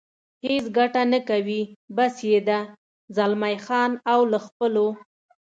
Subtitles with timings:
[0.45, 1.61] هېڅ ګټه نه کوي،
[1.95, 2.59] بس یې ده،
[3.15, 4.87] زلمی خان او له خپلو.